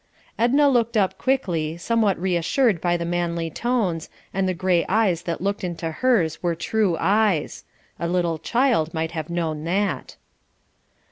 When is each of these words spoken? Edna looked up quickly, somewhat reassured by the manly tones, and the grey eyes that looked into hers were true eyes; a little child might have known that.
Edna 0.39 0.67
looked 0.67 0.97
up 0.97 1.19
quickly, 1.19 1.77
somewhat 1.77 2.19
reassured 2.19 2.81
by 2.81 2.97
the 2.97 3.05
manly 3.05 3.51
tones, 3.51 4.09
and 4.33 4.49
the 4.49 4.55
grey 4.55 4.83
eyes 4.89 5.21
that 5.21 5.41
looked 5.41 5.63
into 5.63 5.91
hers 5.91 6.41
were 6.41 6.55
true 6.55 6.97
eyes; 6.99 7.65
a 7.99 8.07
little 8.07 8.39
child 8.39 8.95
might 8.95 9.11
have 9.11 9.29
known 9.29 9.63
that. 9.65 10.15